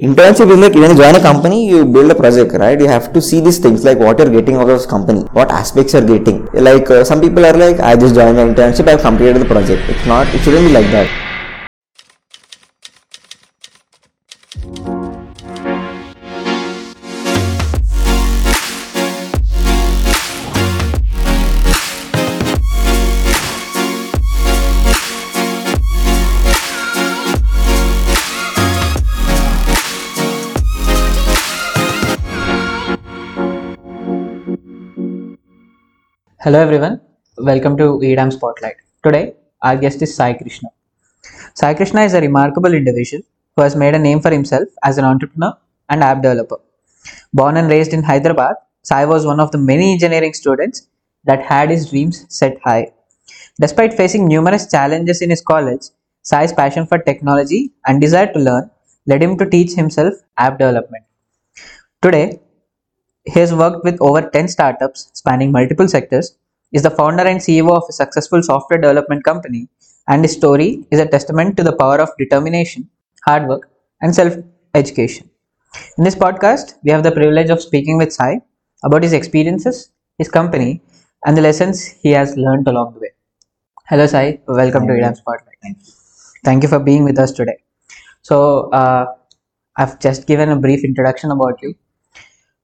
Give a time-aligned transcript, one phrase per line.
[0.00, 2.80] Internship is like when you join a company, you build a project, right?
[2.80, 5.50] You have to see these things like what you're getting out of this company, what
[5.50, 6.46] aspects you're getting.
[6.54, 9.86] Like uh, some people are like, I just joined an internship, I've completed the project.
[9.90, 11.29] It's not, it shouldn't be like that.
[36.44, 36.98] Hello everyone,
[37.36, 38.76] welcome to EDAM Spotlight.
[39.04, 40.70] Today, our guest is Sai Krishna.
[41.52, 43.22] Sai Krishna is a remarkable individual
[43.54, 45.52] who has made a name for himself as an entrepreneur
[45.90, 46.56] and app developer.
[47.34, 50.88] Born and raised in Hyderabad, Sai was one of the many engineering students
[51.24, 52.90] that had his dreams set high.
[53.60, 55.88] Despite facing numerous challenges in his college,
[56.22, 58.70] Sai's passion for technology and desire to learn
[59.04, 61.04] led him to teach himself app development.
[62.00, 62.40] Today,
[63.24, 66.36] he has worked with over 10 startups spanning multiple sectors,
[66.72, 69.68] is the founder and CEO of a successful software development company,
[70.08, 72.88] and his story is a testament to the power of determination,
[73.26, 74.34] hard work, and self
[74.74, 75.28] education.
[75.98, 78.40] In this podcast, we have the privilege of speaking with Sai
[78.84, 80.82] about his experiences, his company,
[81.26, 83.12] and the lessons he has learned along the way.
[83.88, 84.40] Hello, Sai.
[84.46, 85.04] Welcome to Thank you.
[85.04, 85.56] EDAM Spotlight.
[85.62, 85.92] Thank you.
[86.44, 87.58] Thank you for being with us today.
[88.22, 89.06] So, uh,
[89.76, 91.74] I've just given a brief introduction about you.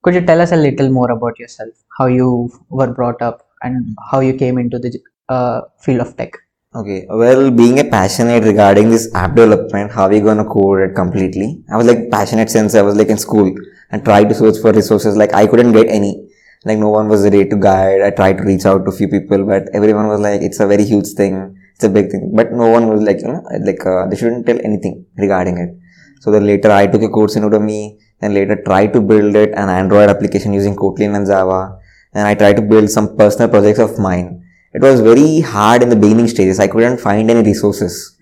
[0.06, 3.96] Could you tell us a little more about yourself, how you were brought up, and
[4.08, 4.96] how you came into the
[5.28, 6.30] uh, field of tech?
[6.76, 10.94] Okay, well, being a passionate regarding this app development, how are we gonna code it
[10.94, 11.64] completely?
[11.72, 13.52] I was like passionate since I was like in school
[13.90, 15.16] and tried to search for resources.
[15.16, 16.28] Like I couldn't get any.
[16.64, 18.00] Like no one was ready to guide.
[18.02, 20.84] I tried to reach out to few people, but everyone was like, it's a very
[20.84, 21.58] huge thing.
[21.74, 22.30] It's a big thing.
[22.32, 25.70] But no one was like, you know, like uh, they shouldn't tell anything regarding it.
[26.20, 29.50] So then later I took a course in Udemy and later tried to build it
[29.50, 31.78] an Android application using Kotlin and Java.
[32.12, 34.42] And I tried to build some personal projects of mine.
[34.72, 36.60] It was very hard in the beginning stages.
[36.60, 38.16] I couldn't find any resources.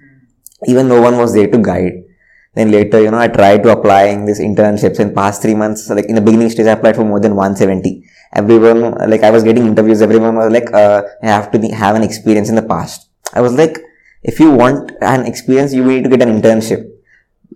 [0.67, 2.05] Even no one was there to guide.
[2.55, 5.91] Then later, you know, I tried to applying these internships in past three months.
[5.91, 8.05] Like in the beginning stage, I applied for more than 170.
[8.33, 10.03] Everyone, like I was getting interviews.
[10.03, 13.09] Everyone was like, uh, I have to have an experience in the past.
[13.33, 13.79] I was like,
[14.23, 16.94] if you want an experience, you need to get an internship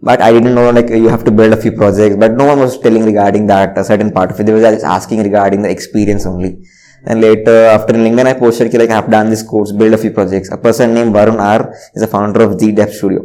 [0.03, 2.61] but I didn't know like you have to build a few projects, but no one
[2.61, 4.45] was telling regarding that a certain part of it.
[4.45, 6.65] They were just asking regarding the experience only.
[7.05, 10.11] And later after LinkedIn I posted like I have done this course, build a few
[10.11, 10.51] projects.
[10.53, 13.25] A person named Varun R is the founder of Dev Studio.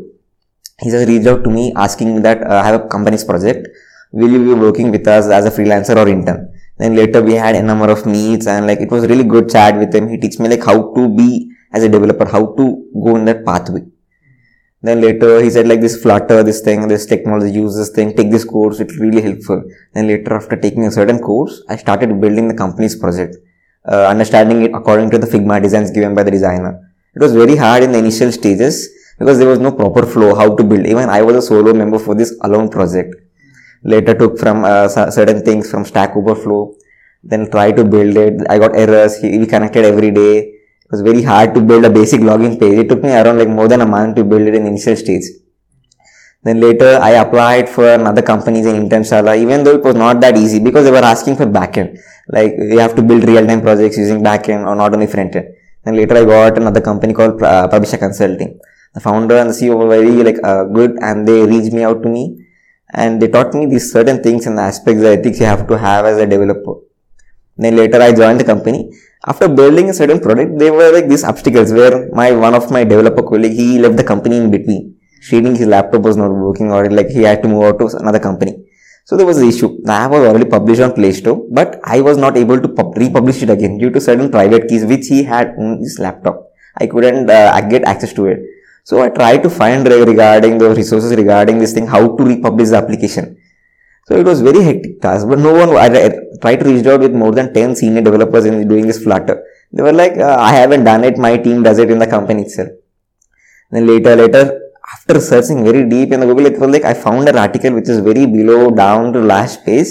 [0.79, 3.67] He just reached out to me asking that uh, I have a company's project.
[4.12, 6.53] Will you be working with us as a freelancer or intern?
[6.78, 9.78] Then later we had a number of meets and like it was really good chat
[9.78, 10.09] with him.
[10.09, 13.45] He teach me like how to be as a developer, how to go in that
[13.45, 13.81] pathway.
[14.83, 18.31] Then later he said like this Flutter, this thing, this technology, use this thing, take
[18.31, 19.63] this course, it's really helpful.
[19.94, 23.38] Then later after taking a certain course, I started building the company's project,
[23.89, 26.73] uh, understanding it according to the Figma designs given by the designer.
[27.16, 30.53] It was very hard in the initial stages because there was no proper flow how
[30.53, 30.85] to build.
[30.85, 33.15] Even I was a solo member for this alone project.
[33.83, 36.75] Later took from uh, certain things from Stack Overflow,
[37.23, 38.41] then try to build it.
[38.50, 39.21] I got errors.
[39.21, 40.52] He, we connected every day.
[40.93, 42.77] It was very hard to build a basic login page.
[42.77, 45.23] It took me around like more than a month to build it in initial stage.
[46.43, 50.37] Then later I applied for another companies in Internshala, even though it was not that
[50.37, 51.99] easy because they were asking for backend.
[52.27, 55.47] Like you have to build real-time projects using backend or not only frontend.
[55.83, 58.59] Then later I got another company called uh, Publisher Consulting.
[58.93, 62.03] The founder and the CEO were very like uh, good and they reached me out
[62.03, 62.45] to me
[62.93, 66.05] and they taught me these certain things and aspects that ethics you have to have
[66.05, 66.75] as a developer.
[67.57, 68.91] Then later I joined the company.
[69.25, 72.84] After building a certain product, there were like these obstacles where my one of my
[72.84, 76.89] developer colleague he left the company in between, stating his laptop was not working or
[76.89, 78.66] like he had to move out to another company.
[79.06, 79.78] So there was an issue.
[79.81, 82.97] The app was already published on Play Store, but I was not able to pub-
[82.97, 86.50] republish it again due to certain private keys which he had on his laptop.
[86.78, 88.39] I couldn't uh, get access to it.
[88.83, 92.78] So I tried to find regarding the resources regarding this thing, how to republish the
[92.78, 93.38] application.
[94.05, 96.09] So it was very hectic task, but no one, I I
[96.41, 99.41] tried to reach out with more than 10 senior developers in doing this Flutter.
[99.71, 102.41] They were like, uh, I haven't done it, my team does it in the company
[102.41, 102.69] itself.
[103.71, 104.59] Then later, later,
[104.94, 107.88] after searching very deep in the Google, it was like, I found an article which
[107.88, 109.88] is very below down to last page.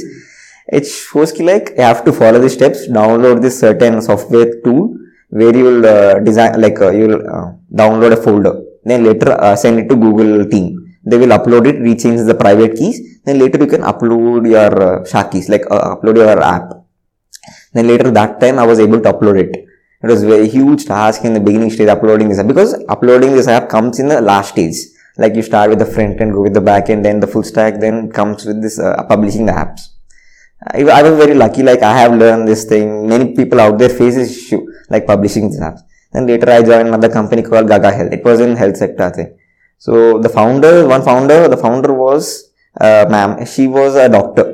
[0.69, 4.95] It shows like, you have to follow the steps, download this certain software tool
[5.31, 8.63] where you will uh, design, like, uh, you will uh, download a folder.
[8.85, 12.77] Then later, uh, send it to Google team they will upload it, rechange the private
[12.77, 13.21] keys.
[13.25, 16.71] Then later you can upload your uh, SHA keys, like uh, upload your app.
[17.73, 19.57] Then later that time I was able to upload it.
[20.03, 23.33] It was a very huge task in the beginning stage uploading this app because uploading
[23.33, 24.77] this app comes in the last stage.
[25.17, 27.43] Like you start with the front end, go with the back end, then the full
[27.43, 29.89] stack, then comes with this uh, publishing the apps.
[30.67, 33.09] I, was very lucky, like I have learned this thing.
[33.09, 35.81] Many people out there face this issue, like publishing apps.
[36.13, 38.13] Then later I joined another company called Gaga Health.
[38.13, 39.31] It was in health sector, I think.
[39.85, 39.93] So
[40.25, 42.25] the founder, one founder, the founder was,
[42.81, 44.45] uh, ma'am, she was a doctor,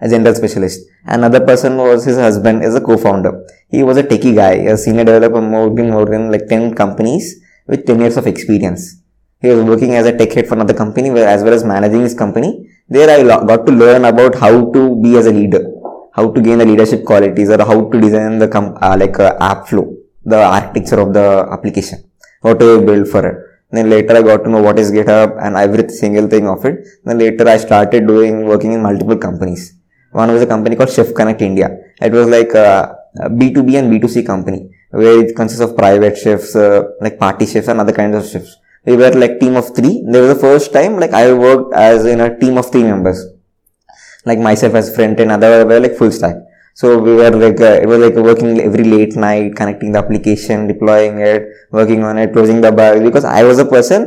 [0.00, 0.78] a general specialist.
[1.04, 3.32] Another person was his husband as a co-founder.
[3.68, 7.84] He was a techie guy, a senior developer, than, more than like 10 companies with
[7.84, 9.02] 10 years of experience.
[9.40, 12.14] He was working as a tech head for another company as well as managing his
[12.14, 12.70] company.
[12.88, 15.64] There I got to learn about how to be as a leader,
[16.12, 19.66] how to gain the leadership qualities or how to design the uh, like uh, app
[19.66, 22.04] flow, the architecture of the application,
[22.42, 23.47] what to build for it.
[23.70, 26.86] Then later I got to know what is GitHub and every single thing of it.
[27.04, 29.74] Then later I started doing working in multiple companies.
[30.12, 31.76] One was a company called Chef Connect India.
[32.00, 36.56] It was like a, a B2B and B2C company where it consists of private chefs,
[36.56, 38.56] uh, like party chefs and other kinds of chefs.
[38.86, 40.02] We were like team of three.
[40.10, 43.22] There was the first time like I worked as in a team of three members.
[44.24, 46.36] Like myself as front and other were like full stack.
[46.80, 50.66] So we were like, uh, it was like working every late night, connecting the application,
[50.72, 51.42] deploying it,
[51.72, 54.00] working on it, closing the bugs because I was a person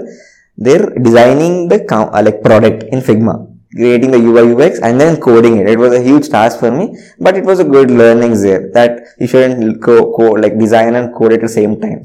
[0.57, 3.35] there designing the com- uh, like product in Figma
[3.75, 5.68] creating the UI UX and then coding it.
[5.68, 9.00] It was a huge task for me, but it was a good learning there that
[9.19, 12.03] you shouldn't co- co- like design and code at the same time.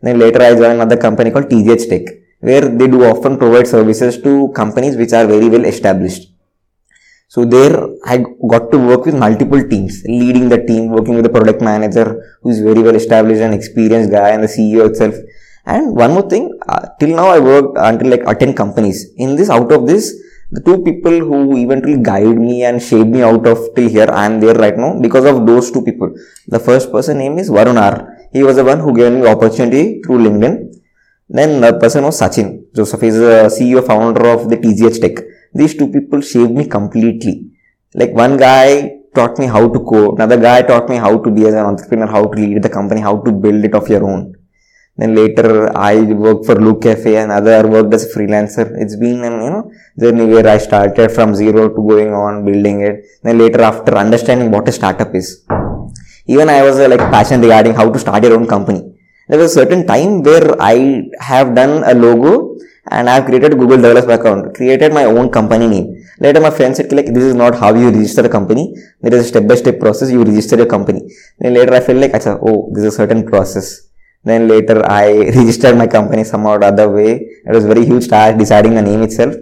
[0.00, 2.02] Then later I joined another company called TGH Tech,
[2.40, 6.31] where they do often provide services to companies which are very well established.
[7.32, 7.74] So there
[8.04, 8.16] I
[8.52, 12.06] got to work with multiple teams, leading the team, working with the product manager
[12.42, 15.14] who is very well established and experienced guy and the CEO itself.
[15.64, 18.98] And one more thing, uh, till now I worked until like uh, 10 companies.
[19.16, 20.12] In this, out of this,
[20.50, 24.26] the two people who eventually guide me and shape me out of till here, I
[24.26, 26.14] am there right now because of those two people.
[26.48, 28.28] The first person name is Varun R.
[28.34, 30.54] He was the one who gave me opportunity through LinkedIn.
[31.30, 33.02] Then the person was Sachin Joseph.
[33.02, 35.31] is the CEO founder of the TGH Tech.
[35.54, 37.50] These two people saved me completely.
[37.94, 41.46] Like one guy taught me how to code, another guy taught me how to be
[41.46, 44.34] as an entrepreneur, how to lead the company, how to build it of your own.
[44.96, 48.66] Then later I worked for Loo Cafe and other worked as a freelancer.
[48.82, 52.82] It's been an you know journey where I started from zero to going on building
[52.82, 53.04] it.
[53.22, 55.44] Then later after understanding what a startup is,
[56.26, 58.82] even I was uh, like passionate regarding how to start your own company.
[59.28, 62.58] There was a certain time where I have done a logo
[62.90, 66.04] and I have created Google developer account, created my own company name.
[66.18, 68.74] Later my friend said like this is not how you register a company.
[69.00, 70.10] There is a step by step process.
[70.10, 71.02] You register your company.
[71.38, 73.88] Then later I felt like said, oh, this is a certain process.
[74.24, 75.06] Then later I
[75.38, 77.12] registered my company somehow or other way.
[77.46, 79.34] It was very huge task deciding the name itself.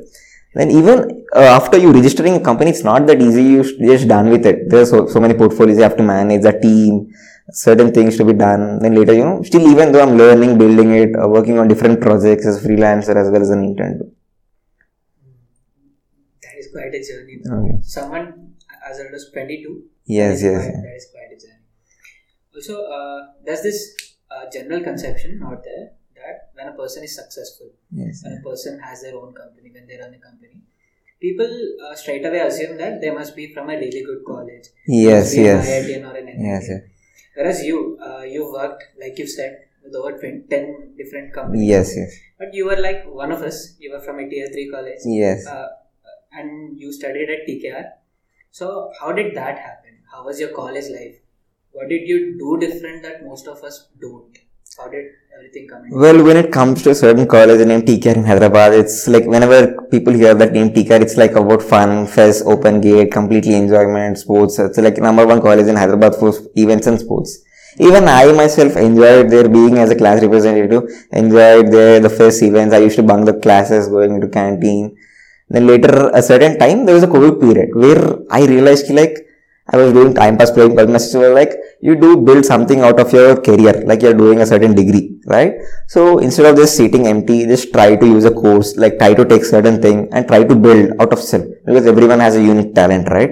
[0.55, 3.45] Then even uh, after you registering a company, it's not that easy.
[3.45, 4.69] You just done with it.
[4.69, 7.13] There's so, so many portfolios you have to manage, a team,
[7.53, 8.79] certain things to be done.
[8.81, 12.01] Then later, you know, still even though I'm learning, building it, uh, working on different
[12.01, 14.13] projects as freelancer as well as an intern.
[16.43, 17.41] That is quite a journey.
[17.47, 17.79] Okay.
[17.83, 18.55] Someone
[18.89, 19.83] as old as 22.
[20.07, 20.65] Yes, yes.
[20.65, 21.65] Quite, that is quite a journey.
[22.55, 23.97] Also, uh, there's this
[24.31, 28.23] uh, general conception out there that when a person is successful, Yes.
[28.25, 30.61] when a person has their own company, when they run a company,
[31.21, 31.51] people
[31.85, 34.67] uh, straight away assume that they must be from a really good college.
[34.87, 35.69] Yes, be an yes.
[35.69, 36.27] IITian or an.
[36.45, 36.81] Yes, yes.
[37.35, 41.69] Whereas you, uh, you worked, like you said, with over 20, 10 different companies.
[41.69, 42.19] Yes, yes.
[42.39, 43.77] But you were like one of us.
[43.79, 44.99] You were from a tier 3 college.
[45.05, 45.47] Yes.
[45.47, 45.69] Uh,
[46.33, 47.91] and you studied at TKR.
[48.51, 49.99] So, how did that happen?
[50.11, 51.21] How was your college life?
[51.73, 54.37] What did you do different that most of us don't?
[54.77, 55.07] How did
[55.69, 55.91] come?
[55.91, 59.83] Well, when it comes to a certain college named TKR in Hyderabad, it's like whenever
[59.91, 64.59] people hear that name TKR, it's like about fun, fest, open gate, completely enjoyment, sports.
[64.59, 67.39] It's like number one college in Hyderabad for events and sports.
[67.79, 72.75] Even I myself enjoyed there being as a class representative, enjoyed there the first events.
[72.75, 74.97] I used to bunk the classes, going into canteen.
[75.49, 79.27] Then later, a certain time, there was a COVID period where I realized like
[79.73, 83.13] I was doing time pass playing Pugnasis were like you do build something out of
[83.13, 85.53] your career, like you're doing a certain degree, right?
[85.87, 89.25] So instead of just sitting empty, just try to use a course, like try to
[89.25, 92.75] take certain thing and try to build out of self because everyone has a unique
[92.75, 93.31] talent, right?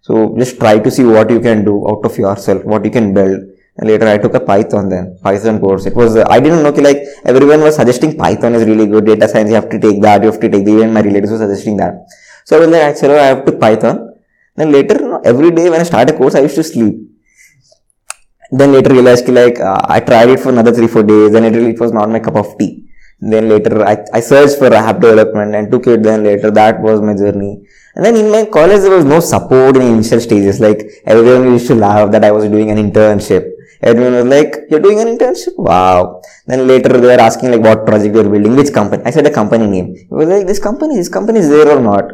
[0.00, 3.14] So just try to see what you can do out of yourself, what you can
[3.14, 3.40] build.
[3.78, 5.86] And later I took a Python then, Python course.
[5.86, 9.50] It was, I didn't know, like everyone was suggesting Python is really good, data science,
[9.50, 11.76] you have to take that, you have to take the, even my relatives were suggesting
[11.76, 11.94] that.
[12.44, 14.14] So I was like, actually, I have to Python.
[14.56, 17.07] Then later, every day when I start a course, I used to sleep.
[18.50, 21.44] Then later realized ki, like uh, I tried it for another three four days, and
[21.44, 22.84] it really it was not my cup of tea.
[23.20, 26.02] Then later I, I searched for app development and took it.
[26.02, 27.66] Then later that was my journey.
[27.94, 30.60] And then in my college there was no support in initial stages.
[30.60, 33.50] Like everyone used to laugh that I was doing an internship.
[33.82, 35.56] Everyone was like, "You're doing an internship?
[35.56, 38.56] Wow!" Then later they were asking like, "What project you're building?
[38.56, 39.94] Which company?" I said a company name.
[39.96, 42.06] It was like, "This company, this company is there or not?"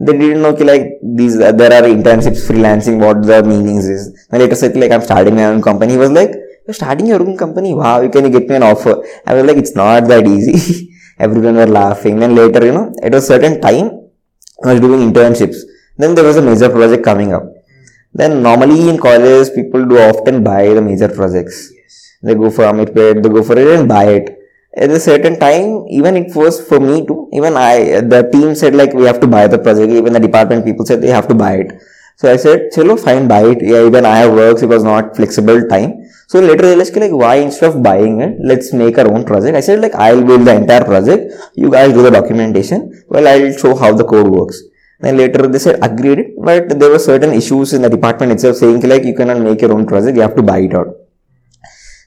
[0.00, 4.26] They didn't know like these there are internships, freelancing, what the meanings is.
[4.30, 6.34] Then later said like, "I'm starting my own company." He was like,
[6.66, 7.74] "You're starting your own company?
[7.74, 8.00] Wow!
[8.02, 8.94] You can you get me an offer?"
[9.26, 10.58] I was like, "It's not that easy."
[11.26, 12.20] Everyone were laughing.
[12.20, 13.90] Then later, you know, at a certain time,
[14.64, 15.58] I was doing internships.
[15.96, 17.42] Then there was a major project coming up.
[18.14, 21.72] Then normally in college, people do often buy the major projects.
[22.22, 24.37] They go for Ameerpet, they go for it and buy it.
[24.76, 27.28] At a certain time, even it was for me too.
[27.32, 29.90] Even I, the team said like we have to buy the project.
[29.90, 31.82] Even the department people said they have to buy it.
[32.16, 33.62] So I said, chalo, fine, buy it.
[33.62, 34.62] Yeah, even I have works.
[34.62, 36.04] It was not flexible time.
[36.26, 39.56] So later realized like why instead of buying it, let's make our own project.
[39.56, 41.32] I said like I'll build the entire project.
[41.54, 43.04] You guys do the documentation.
[43.08, 44.62] Well, I'll show how the code works.
[45.00, 48.80] Then later they said agreed, but there were certain issues in the department itself saying
[48.80, 50.88] like you cannot make your own project, you have to buy it out.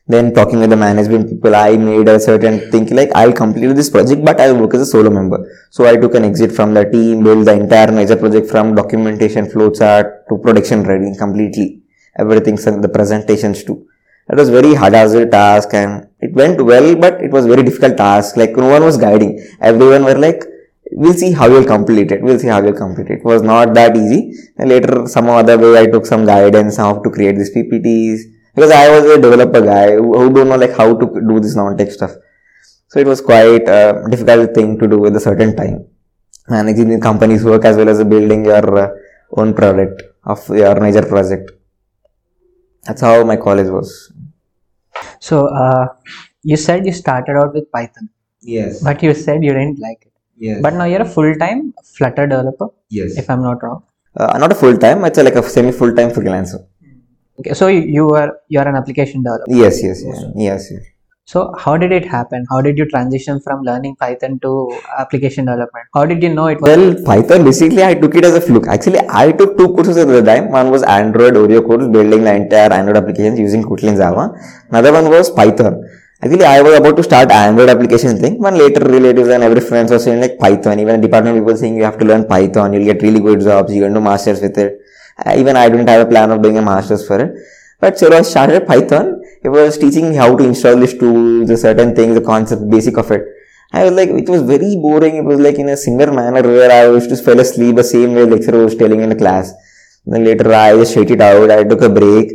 [0.07, 3.89] Then talking with the management people, I made a certain thing like I'll complete this
[3.89, 5.39] project, but I'll work as a solo member.
[5.69, 9.45] So I took an exit from the team, built the entire major project from documentation,
[9.45, 11.83] flowchart to production ready completely.
[12.17, 13.87] Everything, the presentations too.
[14.27, 18.37] It was very hazardous task and it went well, but it was very difficult task.
[18.37, 19.45] Like no one was guiding.
[19.61, 20.43] Everyone were like,
[20.91, 22.21] we'll see how you'll complete it.
[22.21, 23.19] We'll see how you'll complete it.
[23.19, 24.33] It was not that easy.
[24.57, 28.71] And later, some other way, I took some guidance how to create these PPTs because
[28.71, 32.11] I was a developer guy who, don't know like how to do this non-tech stuff.
[32.89, 35.85] So it was quite a difficult thing to do with a certain time.
[36.49, 38.89] Managing the company's work as well as building your uh,
[39.37, 41.51] own product of your major project.
[42.83, 44.11] That's how my college was.
[45.19, 45.87] So, uh,
[46.43, 48.09] you said you started out with Python,
[48.41, 48.83] Yes.
[48.83, 50.11] but you said you didn't like it.
[50.37, 50.59] Yes.
[50.61, 53.17] But now you're a full-time Flutter developer, yes.
[53.17, 53.83] if I'm not wrong.
[54.17, 56.65] Uh, not a full time, it's a, like a semi full time freelancer.
[57.39, 57.81] Okay, so you,
[58.49, 59.45] you are an application developer.
[59.49, 60.83] Yes, yes, yes, yes, yes.
[61.25, 62.45] So how did it happen?
[62.49, 65.85] How did you transition from learning Python to application development?
[65.93, 66.75] How did you know it was?
[66.75, 68.67] Well, Python basically I took it as a fluke.
[68.67, 70.51] Actually, I took two courses at the time.
[70.51, 74.33] One was Android Oreo course, building the entire Android applications using Kotlin Java.
[74.69, 75.87] Another one was Python.
[76.21, 78.37] Actually, I was about to start Android application thing.
[78.39, 80.79] One later relatives and every friends were saying like Python.
[80.79, 82.73] Even department people saying you have to learn Python.
[82.73, 83.73] You'll get really good jobs.
[83.73, 84.81] You can do masters with it.
[85.25, 87.35] Uh, even I didn't have a plan of doing a masters for it.
[87.79, 89.21] But so I started Python.
[89.43, 92.97] It was teaching me how to install this tool, the certain things, the concept, basic
[92.97, 93.23] of it.
[93.73, 95.15] I was like, it was very boring.
[95.15, 98.13] It was like in a similar manner where I used to fell asleep the same
[98.13, 99.53] way lecturer was telling in the class.
[100.05, 101.49] Then later I just shut it out.
[101.49, 102.31] I took a break.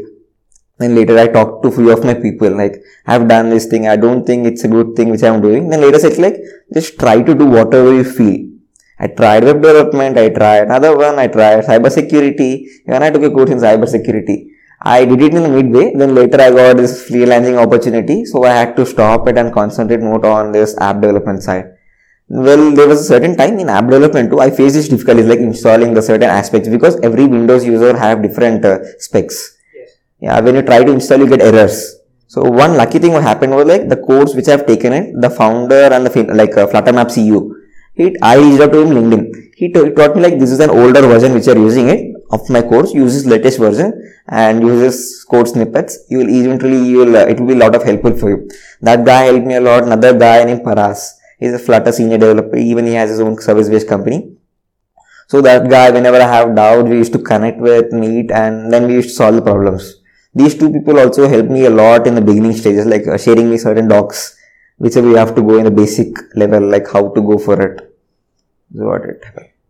[0.78, 3.87] Then later I talked to few of my people like I've done this thing.
[3.87, 5.69] I don't think it's a good thing which I'm doing.
[5.69, 6.37] Then later said like
[6.73, 8.55] just try to do whatever you feel.
[8.99, 10.17] I tried web development.
[10.19, 11.19] I tried another one.
[11.19, 12.67] I tried cyber security.
[12.88, 14.53] Even I took a course in cyber security.
[14.81, 15.95] I did it in the midway.
[15.95, 18.25] Then later I got this freelancing opportunity.
[18.25, 21.73] So I had to stop it and concentrate more on this app development side.
[22.29, 24.41] Well, there was a certain time in app development too.
[24.41, 28.65] I faced these difficulties like installing the certain aspects because every Windows user have different
[28.65, 29.59] uh, specs.
[30.19, 31.97] Yeah, when you try to install, you get errors.
[32.26, 35.31] So one lucky thing what happened was like the course which I've taken it, the
[35.31, 37.55] founder and the like uh, Fluttermap CEO,
[37.97, 39.53] he, I reached out to him LinkedIn.
[39.57, 42.62] He taught me like this is an older version which you're using it of my
[42.62, 43.93] course, uses latest version
[44.29, 45.99] and uses code snippets.
[46.09, 48.50] You will eventually, you will, uh, it will be a lot of helpful for you.
[48.81, 49.85] That guy helped me a lot.
[49.85, 52.57] Another guy named Paras, he's a Flutter senior developer.
[52.57, 54.37] Even he has his own service-based company.
[55.29, 58.87] So that guy, whenever I have doubt, we used to connect with, meet, and then
[58.87, 59.97] we used to solve the problems.
[60.35, 63.50] These two people also helped me a lot in the beginning stages, like uh, sharing
[63.50, 64.37] me certain docs,
[64.76, 67.86] which we have to go in the basic level, like how to go for it.
[68.75, 69.25] Is what it.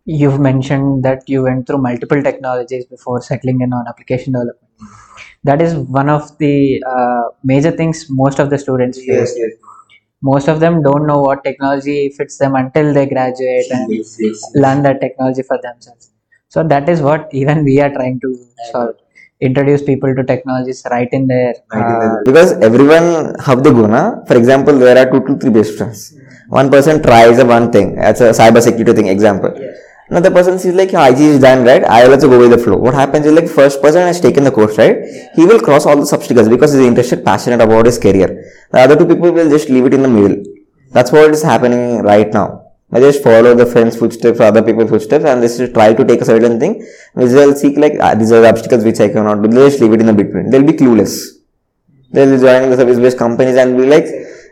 [0.05, 4.63] You've mentioned that you went through multiple technologies before settling in on application development.
[5.43, 9.07] That is one of the uh, major things most of the students face.
[9.07, 9.33] yes.
[9.37, 9.51] Yes.
[10.21, 14.17] Most of them don't know what technology fits them until they graduate and Yes.
[14.19, 14.41] Yes.
[14.55, 16.11] learn that technology for themselves.
[16.49, 18.35] So that is what even we are trying to
[18.71, 18.95] solve.
[19.39, 24.23] Introduce people to technologies right in their Right uh, Because everyone have the guna.
[24.27, 26.15] For example, there are two to three best friends.
[26.49, 27.95] One person tries a one thing.
[27.95, 29.07] That's a cyber security thing.
[29.07, 29.53] Example.
[30.09, 31.83] Another person sees like, IT is done right.
[31.83, 32.77] I will also go with the flow.
[32.77, 34.97] What happens is like first person has taken the course right.
[35.35, 38.51] He will cross all the obstacles because he's interested, passionate about his career.
[38.71, 40.41] The other two people will just leave it in the middle.
[40.91, 42.67] That's what is happening right now.
[42.89, 46.21] I just follow the friends' footsteps, other people's footsteps, and they just try to take
[46.21, 49.41] a certain thing, which they'll seek like ah, these are the obstacles which I cannot
[49.43, 49.49] do.
[49.49, 50.49] They'll just leave it in the between.
[50.49, 51.19] They'll be clueless.
[52.11, 54.05] They'll be joining the service-based companies and be like,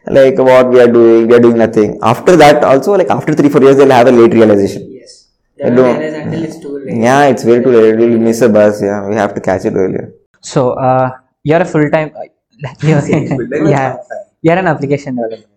[0.08, 2.00] like what we are doing, we are doing nothing.
[2.02, 4.88] After that, also like after three four years, they'll have a late realization.
[4.92, 5.28] yes.
[5.58, 7.98] They don't don't- until it's too Yeah, it's very too late.
[7.98, 8.82] We'll miss a bus.
[8.82, 10.14] Yeah, we have to catch it earlier.
[10.42, 11.10] So, uh,
[11.44, 12.12] you're a full time.
[13.74, 13.98] Yeah,
[14.42, 15.50] you're an application developer.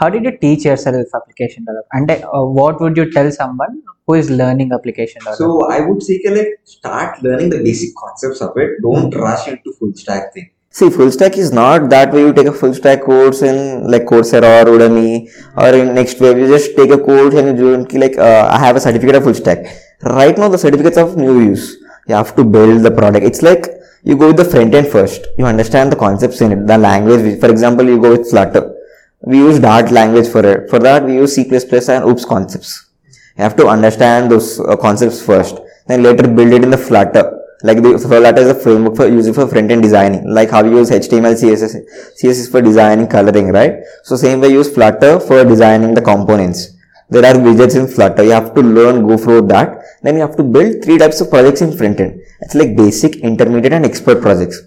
[0.00, 2.10] How did you teach yourself application development?
[2.10, 5.38] And uh, what would you tell someone who is learning application development?
[5.38, 8.72] So I would say like start learning the basic concepts of it.
[8.82, 10.50] Don't rush into full stack thing.
[10.76, 14.02] See, full stack is not that way you take a full stack course in like
[14.04, 18.18] Coursera or Udemy or in NxtWave you just take a course and you don't like
[18.18, 19.64] uh, I have a certificate of full stack.
[20.02, 21.78] Right now the certificates of new use.
[22.08, 23.24] You have to build the product.
[23.24, 23.68] It's like
[24.04, 25.26] you go with the front end first.
[25.38, 27.40] You understand the concepts in it, the language.
[27.40, 28.74] For example, you go with Flutter.
[29.22, 30.68] We use Dart language for it.
[30.68, 32.90] For that we use C++ and OOPS concepts.
[33.38, 35.58] You have to understand those uh, concepts first.
[35.86, 37.45] Then later build it in the Flutter.
[37.62, 40.28] Like the Flutter is a framework for using for front end designing.
[40.28, 41.74] Like how you use HTML, CSS,
[42.20, 43.82] CSS for designing coloring, right?
[44.04, 46.76] So same way use Flutter for designing the components.
[47.08, 48.24] There are widgets in Flutter.
[48.24, 49.82] You have to learn, go through that.
[50.02, 52.20] Then you have to build three types of projects in front end.
[52.40, 54.60] It's like basic, intermediate, and expert projects.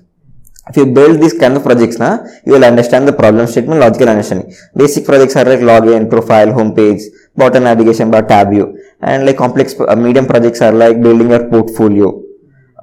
[0.69, 4.07] If you build these kind of projects now, you will understand the problem statement, logical
[4.07, 4.55] understanding.
[4.75, 7.01] Basic projects are like login, profile, home homepage,
[7.35, 8.77] button navigation bar, tab view.
[9.01, 12.28] And like complex, uh, medium projects are like building your portfolio.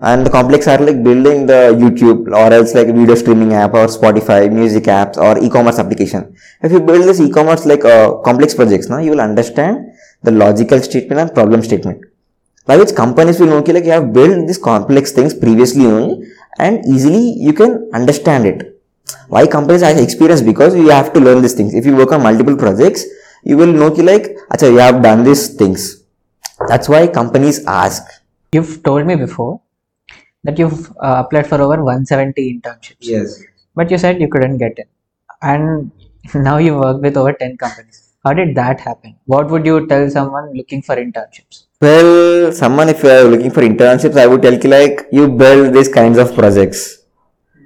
[0.02, 3.86] And the complex are like building the YouTube or else like video streaming app or
[3.86, 6.36] Spotify, music apps or e-commerce application.
[6.62, 10.80] If you build this e-commerce like uh, complex projects now, you will understand the logical
[10.80, 12.02] statement and problem statement
[12.66, 16.28] by which companies will know okay, like you have built these complex things previously only
[16.58, 18.80] and easily you can understand it.
[19.28, 21.74] Why companies have experience because you have to learn these things.
[21.74, 23.04] If you work on multiple projects,
[23.44, 26.02] you will know okay, like acha, you have done these things.
[26.68, 28.02] That's why companies ask.
[28.52, 29.60] You've told me before
[30.46, 33.42] that you've uh, applied for over 170 internships, Yes.
[33.74, 34.88] but you said you couldn't get in,
[35.42, 35.90] and
[36.48, 38.02] now you work with over 10 companies.
[38.24, 39.14] How did that happen?
[39.26, 41.64] What would you tell someone looking for internships?
[41.80, 45.74] Well, someone if you are looking for internships, I would tell you like you build
[45.74, 46.80] these kinds of projects.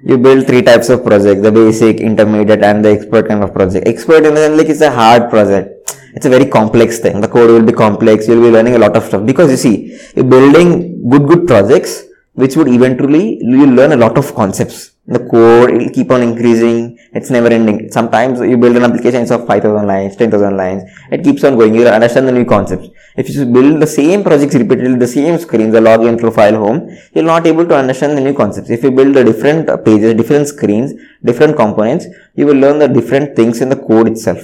[0.03, 3.87] You build three types of project: the basic, intermediate, and the expert kind of project.
[3.87, 5.67] Expert in the sense like it's a hard project.
[6.15, 7.21] It's a very complex thing.
[7.21, 8.27] The code will be complex.
[8.27, 9.75] You'll be learning a lot of stuff because you see,
[10.15, 10.69] you're building
[11.09, 12.03] good good projects,
[12.41, 14.77] which would eventually you'll learn a lot of concepts.
[15.13, 16.97] The code will keep on increasing.
[17.17, 17.91] It's never ending.
[17.91, 20.83] Sometimes you build an application of 5,000 lines, 10,000 lines.
[21.11, 21.73] It keeps on going.
[21.75, 22.87] You'll understand the new concepts.
[23.17, 26.79] If you build the same projects repeatedly, the same screen, the login, profile, home,
[27.13, 28.69] you're not able to understand the new concepts.
[28.69, 33.35] If you build the different pages, different screens, different components, you will learn the different
[33.35, 34.41] things in the code itself.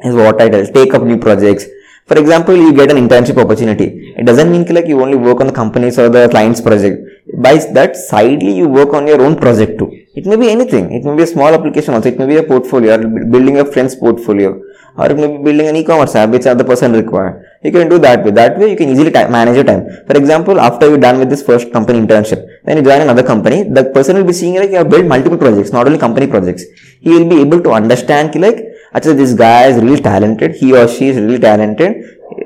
[0.00, 0.66] Is what I tell.
[0.66, 1.66] Take up new projects.
[2.08, 4.14] For example, you get an internship opportunity.
[4.16, 6.96] It doesn't mean like you only work on the company's or the client's project.
[7.34, 9.90] By that sidely, you work on your own project too.
[10.14, 10.92] It may be anything.
[10.92, 12.08] It may be a small application also.
[12.08, 12.98] It may be a portfolio or
[13.34, 14.62] building a friend's portfolio
[14.96, 17.32] or it may be building an e-commerce app which other person require.
[17.62, 18.30] You can do that way.
[18.30, 19.82] That way you can easily manage your time.
[20.06, 23.64] For example, after you're done with this first company internship, then you join another company,
[23.64, 26.64] the person will be seeing like you have built multiple projects, not only company projects.
[27.00, 28.58] He will be able to understand like,
[28.96, 31.96] actually this guy is really talented, he or she is really talented,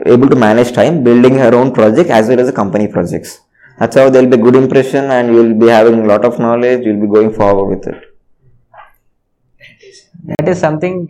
[0.07, 3.41] able to manage time, building her own project as well as the company projects.
[3.79, 6.85] That's how there'll be a good impression and you'll be having a lot of knowledge,
[6.85, 8.05] you'll be going forward with it.
[10.39, 11.09] That is something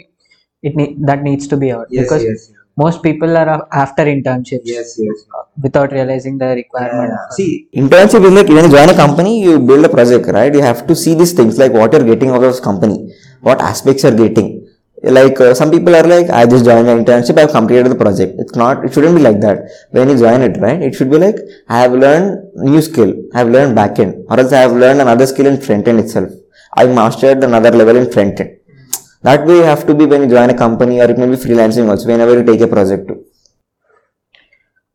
[0.62, 2.52] it ne- that needs to be out because yes.
[2.76, 5.24] most people are uh, after internships Yes, yes.
[5.60, 7.10] without realizing the requirement.
[7.10, 10.54] for- See, internship is like when you join a company, you build a project, right?
[10.54, 13.60] You have to see these things like what you're getting out of this company, what
[13.60, 14.68] aspects you're getting.
[15.02, 18.34] Like uh, some people are like, I just joined an internship, I've completed the project.
[18.38, 19.62] It's not, it shouldn't be like that.
[19.92, 20.82] When you join it, right?
[20.82, 21.36] It should be like,
[21.68, 25.26] I have learned new skill, I have learned backend, or else I have learned another
[25.26, 26.30] skill in front end itself.
[26.74, 28.58] I mastered another level in front end.
[29.22, 31.36] That way you have to be when you join a company, or it may be
[31.36, 33.24] freelancing also, whenever you take a project too.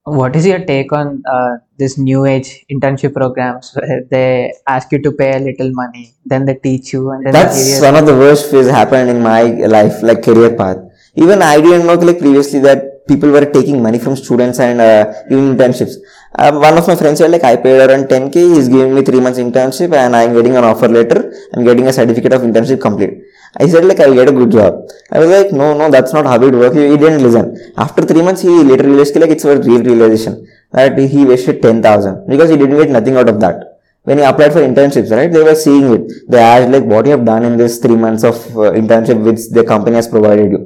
[0.06, 5.02] What is your take on uh, this new age internship programs where they ask you
[5.02, 8.14] to pay a little money, then they teach you, and then That's one of the
[8.14, 9.42] worst phase happened in my
[9.76, 10.78] life, like career path.
[11.16, 15.12] Even I didn't know like previously that people were taking money from students and uh,
[15.28, 15.96] giving internships.
[16.38, 19.20] Uh, one of my friends said like I paid around 10k, he's giving me three
[19.20, 21.34] months internship and I'm getting an offer letter.
[21.54, 23.24] I'm getting a certificate of internship complete.
[23.58, 24.74] I said like I'll get a good job.
[25.12, 26.76] I was like no no that's not how it works.
[26.76, 27.74] He, didn't listen.
[27.78, 32.28] After three months he later realized like it's a real realization that he wasted 10,000
[32.28, 33.76] because he didn't get nothing out of that
[34.08, 36.04] when he applied for internships, right, they were seeing it.
[36.30, 39.50] They asked like, what you have done in this three months of uh, internship which
[39.50, 40.60] the company has provided you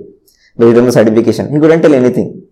[0.57, 1.49] based on the certification.
[1.53, 2.45] He couldn't tell anything.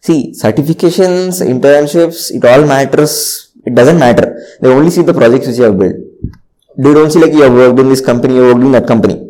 [0.00, 3.52] See, certifications, internships, it all matters.
[3.64, 4.26] It doesn't matter.
[4.60, 5.96] They only see the projects which you have built.
[6.76, 8.86] They don't see like you have worked in this company, you have worked in that
[8.86, 9.27] company.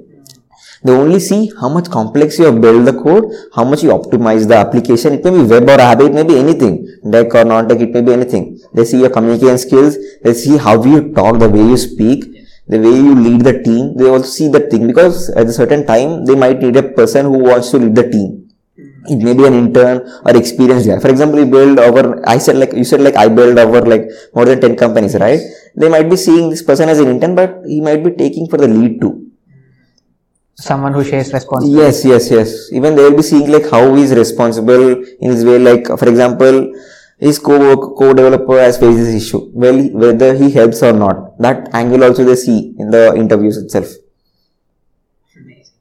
[0.85, 4.47] They only see how much complex you have built the code, how much you optimize
[4.47, 5.15] the application.
[5.15, 6.75] It may be web or app, it may be anything.
[7.11, 8.61] Deck or non-tech, it may be anything.
[8.73, 12.35] They see your communication skills, they see how you talk, the way you speak.
[12.73, 15.87] the way you lead the team they also see that thing because at a certain
[15.91, 18.27] time they might need a person who wants to lead the team
[19.13, 20.99] it may be an intern or experienced guy.
[20.99, 24.09] For example, you build over, I said like, you said like I build over like
[24.35, 25.41] more than 10 companies, right?
[25.75, 28.59] They might be seeing this person as an intern, but he might be taking for
[28.59, 29.28] the lead too.
[30.61, 31.81] Someone who shares responsibility.
[31.83, 32.73] Yes, yes, yes.
[32.73, 35.59] Even they will be seeing like how he is responsible in his way.
[35.59, 36.75] Like, for example,
[37.19, 37.57] his co
[37.97, 39.51] co-developer has faced this issue.
[39.55, 41.39] Well, whether he helps or not.
[41.39, 43.87] That angle also they see in the interviews itself.
[45.37, 45.75] Amazing.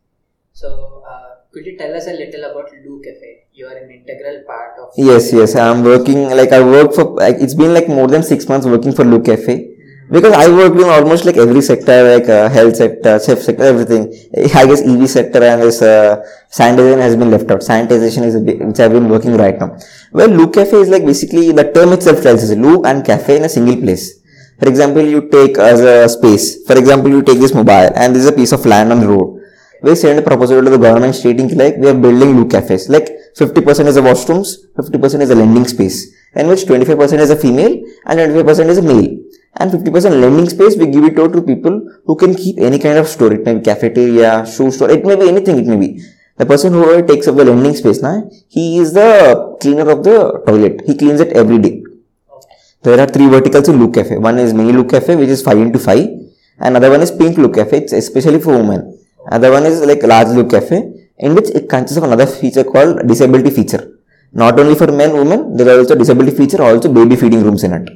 [0.54, 3.44] So, uh, could you tell us a little about Loo Cafe?
[3.54, 4.90] You are an integral part of.
[4.98, 5.56] Yes, yes.
[5.56, 8.94] I'm working like I work for like it's been like more than six months working
[8.94, 9.77] for Loo Cafe
[10.10, 14.14] because I work in almost like every sector, like uh, health sector, chef sector, everything.
[14.56, 17.60] I guess EV sector and this uh, sanitization has been left out.
[17.60, 19.78] Sanitization is a bit, which I've been working right now.
[20.12, 23.44] Well, Loo Cafe is like basically the term itself tells us Loo and cafe in
[23.44, 24.20] a single place.
[24.60, 26.64] For example, you take as a space.
[26.66, 29.08] For example, you take this mobile and this is a piece of land on the
[29.08, 29.38] road
[29.82, 32.90] we send a proposal to the government stating like we are building Loo cafes.
[32.90, 37.36] Like 50% is a washrooms, 50% is a lending space, in which 25% is a
[37.36, 39.18] female and 25% is a male.
[39.56, 42.98] And 50% lending space we give it out to people who can keep any kind
[42.98, 43.34] of store.
[43.34, 46.04] It may be cafeteria, shoe store, it may be anything, it may be.
[46.38, 50.44] The person who takes up the lending space now, he is the cleaner of the
[50.46, 50.82] toilet.
[50.86, 51.84] He cleans it every day.
[52.84, 54.18] There are three verticals in Loo Cafe.
[54.18, 56.08] One is mini Loo Cafe, which is 5 into 5.
[56.60, 58.98] Another one is pink Loo Cafe, it's especially for women.
[59.30, 60.78] Other one is like large loo cafe
[61.18, 63.84] in which it consists of another feature called disability feature.
[64.32, 67.74] Not only for men, women, there are also disability feature, also baby feeding rooms in
[67.74, 67.90] it.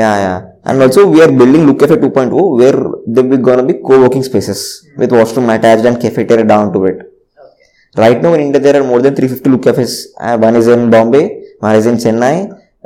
[0.00, 0.38] Yeah, yeah.
[0.64, 4.22] And also we are building Loo Cafe 2.0 where there will be gonna be co-working
[4.30, 4.60] spaces
[4.96, 6.98] with washroom attached and cafeteria down to it.
[8.02, 9.94] Right now in India there are more than 350 Loo Cafes.
[10.18, 11.24] Uh, one is in Bombay,
[11.60, 12.36] one is in Chennai.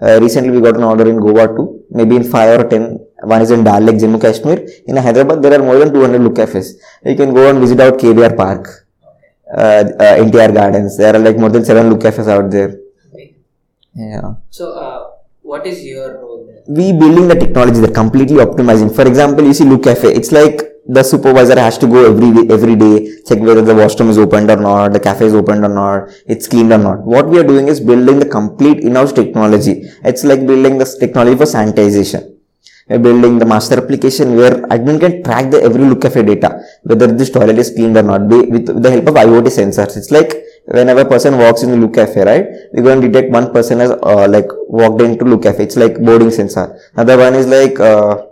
[0.03, 1.66] Uh, recently we got an order in Goa too.
[1.90, 4.59] Maybe in 5 or 10 one is in Dal Lake, Jammu Kashmir.
[4.87, 6.69] In Hyderabad, there are more than 200 loo cafes.
[7.05, 8.88] You can go and visit out KBR Park,
[9.57, 10.99] uh, uh, NTR Gardens.
[10.99, 12.73] There are like more than seven look cafes out there.
[13.95, 14.35] Yeah.
[14.51, 14.96] So, uh,
[15.51, 16.63] what is your role there?
[16.67, 18.95] We building the technology, they're completely optimizing.
[18.95, 22.53] For example, you see Loo Cafe, it's like the supervisor has to go every day,
[22.53, 25.69] every day, check whether the washroom is opened or not, the cafe is opened or
[25.69, 27.03] not, it's cleaned or not.
[27.03, 29.83] What we are doing is building the complete in-house technology.
[30.05, 32.37] It's like building this technology for sanitization
[32.89, 37.09] we're building the master application where admin can track the every loo cafe data, whether
[37.09, 39.97] this toilet is cleaned or not, with the help of IoT sensors.
[39.97, 40.35] It's like
[40.66, 42.46] whenever person walks in the loo cafe, right?
[42.72, 45.64] We're going to detect one person has uh, like walked into loo cafe.
[45.64, 46.79] It's like boarding sensor.
[46.94, 48.26] Another one is like uh,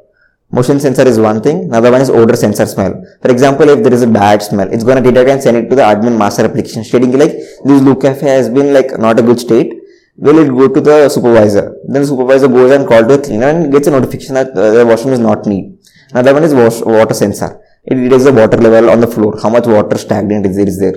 [0.50, 1.64] motion sensor is one thing.
[1.64, 3.02] Another one is odor sensor smell.
[3.22, 5.70] For example, if there is a bad smell, it's going to detect and send it
[5.70, 9.22] to the admin master application stating like this loo cafe has been like not a
[9.22, 9.72] good state
[10.16, 11.76] will it go to the supervisor?
[11.86, 14.86] Then the supervisor goes and calls the cleaner and gets a notification that uh, the
[14.86, 15.78] washroom is not neat.
[16.10, 17.60] Another one is wash, water sensor.
[17.84, 20.78] It detects the water level on the floor, how much water stagnant is there is
[20.78, 20.94] there.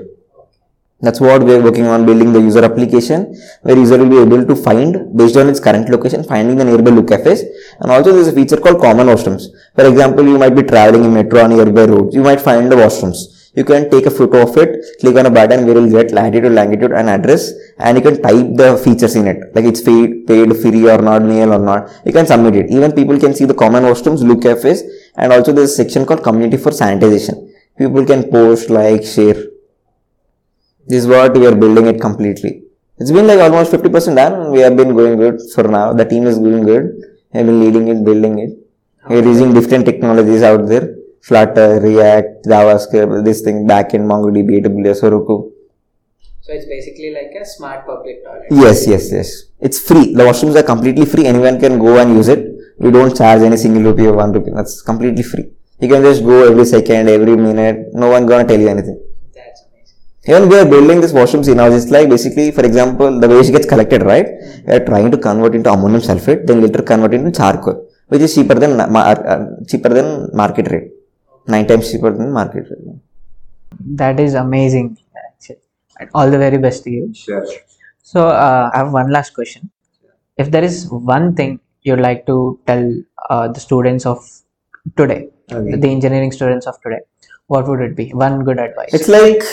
[0.99, 4.45] That's what we are working on building the user application where user will be able
[4.47, 7.43] to find based on its current location, finding the nearby loo cafes.
[7.79, 9.43] And also there is a feature called common washrooms.
[9.75, 12.15] For example, you might be traveling in metro on nearby roads.
[12.15, 15.31] You might find the washrooms you can take a photo of it, click on a
[15.37, 19.25] button where you'll get latitude, longitude and address and you can type the features in
[19.31, 19.39] it.
[19.55, 21.89] Like it's paid, paid, free or not, mail or not.
[22.05, 22.69] You can submit it.
[22.69, 24.83] Even people can see the common washrooms, loo cafes
[25.15, 27.51] and also there's a section called community for sanitization.
[27.79, 29.43] People can post, like, share.
[30.89, 32.63] This is what we are building it completely.
[32.97, 34.51] It's been like almost 50% done.
[34.51, 35.91] We have been going good for now.
[35.93, 36.85] The team is going good.
[37.33, 38.51] We have been leading it, building it.
[39.09, 40.95] We are using different technologies out there.
[41.21, 45.51] Flutter, React, JavaScript, this thing, backend, MongoDB, AWS, Heroku.
[46.39, 48.47] So it's basically like a smart public toilet.
[48.49, 49.43] Yes, yes, yes.
[49.59, 50.13] It's free.
[50.13, 51.25] The washrooms are completely free.
[51.25, 52.47] Anyone can go and use it.
[52.79, 54.51] We don't charge any single rupee or one rupee.
[54.55, 55.49] That's completely free.
[55.81, 57.93] You can just go every second, every minute.
[57.93, 58.97] No one gonna tell you anything.
[60.27, 60.47] That's amazing.
[60.47, 61.83] Even we are building this washrooms in-house.
[61.83, 64.27] It's like basically, for example, the waste gets collected, right?
[64.65, 68.35] We are trying to convert into ammonium sulfate, then later convert into charcoal, which is
[68.35, 70.91] cheaper than uh, cheaper than market rate.
[71.47, 72.99] Nine times cheaper than market rate.
[73.95, 74.97] That is amazing.
[76.13, 77.13] All the very best to you.
[77.13, 77.45] Sure.
[78.01, 79.69] So uh, I have one last question.
[80.37, 84.19] If there is one thing you'd like to tell uh, the students of
[84.95, 85.77] today, Okay.
[85.77, 86.99] the engineering students of today,
[87.47, 88.09] what would it be?
[88.09, 88.93] One good advice.
[88.93, 89.43] It's like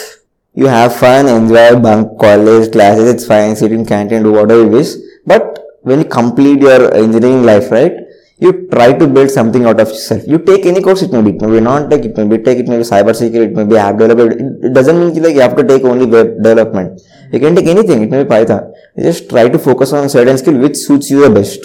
[0.54, 4.68] you have fun, enjoy, bunk college classes, it's fine, sit in canteen, do whatever you
[4.68, 4.94] wish.
[5.26, 7.92] But when you complete your engineering life, right,
[8.38, 10.22] you try to build something out of yourself.
[10.26, 12.58] You take any course, it may be, it may be non-tech, it may be tech,
[12.58, 14.64] it may be cyber security, it may be app development.
[14.64, 17.00] It- doesn't mean like you have to take only web development.
[17.32, 18.72] You can take anything, it may be Python.
[18.96, 21.60] You just try to focus on a certain skill which suits you the best.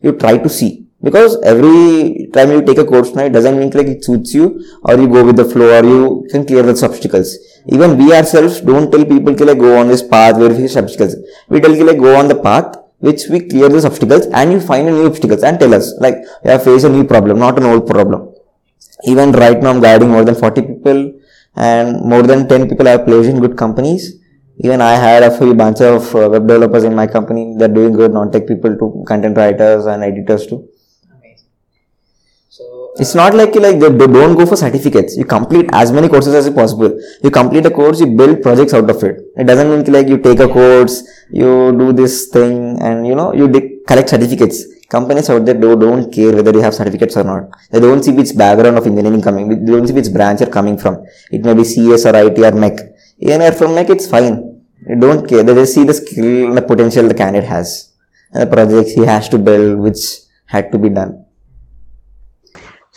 [0.00, 3.70] You try to see because every time you take a course now it doesn't mean
[3.78, 4.44] like it suits you
[4.82, 7.36] or you go with the flow or you can clear those obstacles.
[7.66, 11.16] Even we ourselves don't tell people to like go on this path where we obstacles.
[11.48, 14.60] We tell you like go on the path which we clear those obstacles and you
[14.60, 17.58] find a new obstacles and tell us like you have faced a new problem not
[17.58, 18.34] an old problem.
[19.04, 21.00] Even right now i'm guiding more than 40 people
[21.56, 24.14] and more than 10 people have placed in good companies.
[24.58, 27.92] Even i had a few bunch of uh, web developers in my company they're doing
[27.92, 30.60] good non-tech people to content writers and editors too
[32.96, 35.16] it's not like you like they, don't go for certificates.
[35.16, 36.98] You complete as many courses as possible.
[37.22, 39.20] You complete a course, you build projects out of it.
[39.36, 43.34] It doesn't mean like you take a course, you do this thing, and you know
[43.34, 43.48] you
[43.86, 44.64] collect certificates.
[44.88, 47.50] Companies out there do, don't care whether you have certificates or not.
[47.70, 49.48] They don't see which background of engineering coming.
[49.48, 51.04] They don't see which branch you're coming from.
[51.32, 52.92] It may be CS or IT or MEC.
[53.18, 54.62] Even if from MEC, it's fine.
[54.86, 55.42] They don't care.
[55.42, 57.92] They just see the skill and the potential the candidate has,
[58.30, 59.98] and the projects he has to build, which
[60.46, 61.23] had to be done.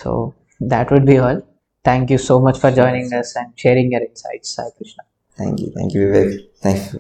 [0.04, 1.42] So that would be all.
[1.84, 5.04] Thank you so much for joining us and sharing your insights, Sai Krishna.
[5.38, 5.72] Thank you.
[5.76, 6.42] Thank you, Vivek.
[6.62, 7.00] Thank you.